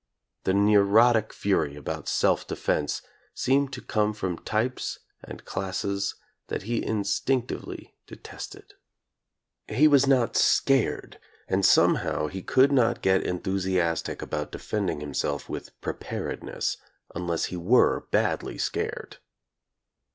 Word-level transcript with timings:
The 0.45 0.53
neurotic 0.55 1.31
fury 1.31 1.75
about 1.75 2.07
self 2.07 2.47
defense 2.47 3.03
seemed 3.35 3.71
to 3.73 3.83
come 3.83 4.13
from 4.15 4.39
types 4.39 4.97
and 5.23 5.45
classes 5.45 6.15
that 6.47 6.63
he 6.63 6.83
in 6.83 7.03
stinctively 7.03 7.91
detested. 8.07 8.73
He 9.67 9.87
was 9.87 10.07
not 10.07 10.35
scared, 10.35 11.19
and 11.47 11.63
somehow 11.63 12.25
he 12.25 12.41
could 12.41 12.71
not 12.71 13.03
get 13.03 13.21
enthusiastic 13.21 14.23
about 14.23 14.51
de 14.51 14.57
fending 14.57 15.01
himself 15.01 15.47
with 15.47 15.79
"preparedness" 15.81 16.77
unless 17.13 17.45
he 17.53 17.55
were 17.57 18.07
badly 18.09 18.57
scared. 18.57 19.17